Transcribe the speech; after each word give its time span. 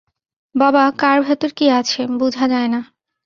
বাবা, 0.55 0.83
কার 0.97 1.17
ভেতর 1.21 1.49
কি 1.57 1.65
আছে, 1.71 2.01
বুঝা 2.19 2.45
যায় 2.47 2.67
না। 2.67 2.81